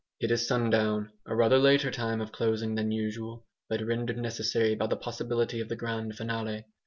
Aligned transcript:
It 0.19 0.31
is 0.31 0.47
sundown, 0.47 1.11
a 1.27 1.35
rather 1.35 1.59
later 1.59 1.91
time 1.91 2.21
of 2.21 2.31
closing 2.31 2.73
than 2.73 2.91
usual, 2.91 3.45
but 3.69 3.85
rendered 3.85 4.17
necessary 4.17 4.73
by 4.73 4.87
the 4.87 4.97
possibility 4.97 5.59
of 5.61 5.69
the 5.69 5.75
"grand 5.75 6.15
finale." 6.17 6.65